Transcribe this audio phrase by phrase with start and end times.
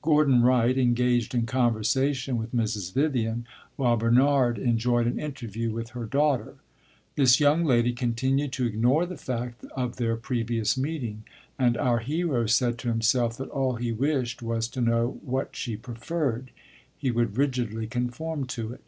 [0.00, 2.94] Gordon Wright engaged in conversation with Mrs.
[2.94, 3.44] Vivian,
[3.76, 6.54] while Bernard enjoyed an interview with her daughter.
[7.16, 11.24] This young lady continued to ignore the fact of their previous meeting,
[11.58, 15.76] and our hero said to himself that all he wished was to know what she
[15.76, 16.50] preferred
[16.96, 18.84] he would rigidly conform to it.